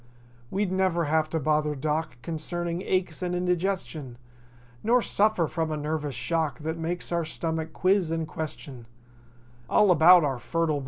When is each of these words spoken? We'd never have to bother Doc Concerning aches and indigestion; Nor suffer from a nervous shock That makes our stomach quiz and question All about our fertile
We'd 0.49 0.71
never 0.71 1.03
have 1.03 1.29
to 1.29 1.39
bother 1.39 1.75
Doc 1.75 2.17
Concerning 2.23 2.81
aches 2.81 3.21
and 3.21 3.35
indigestion; 3.35 4.17
Nor 4.83 5.03
suffer 5.03 5.45
from 5.45 5.71
a 5.71 5.77
nervous 5.77 6.15
shock 6.15 6.57
That 6.61 6.75
makes 6.79 7.11
our 7.11 7.23
stomach 7.23 7.71
quiz 7.71 8.09
and 8.09 8.27
question 8.27 8.87
All 9.69 9.91
about 9.91 10.23
our 10.23 10.39
fertile 10.39 10.79